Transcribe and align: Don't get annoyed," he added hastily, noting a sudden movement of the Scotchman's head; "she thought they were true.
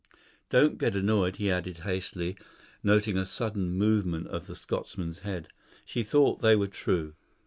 Don't 0.49 0.79
get 0.79 0.95
annoyed," 0.95 1.35
he 1.35 1.51
added 1.51 1.77
hastily, 1.85 2.35
noting 2.81 3.19
a 3.19 3.23
sudden 3.23 3.69
movement 3.69 4.25
of 4.29 4.47
the 4.47 4.55
Scotchman's 4.55 5.19
head; 5.19 5.49
"she 5.85 6.01
thought 6.01 6.41
they 6.41 6.55
were 6.55 6.65
true. 6.65 7.13